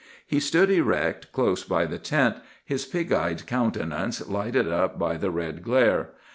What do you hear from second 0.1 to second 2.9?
"He stood erect, close by the tent, his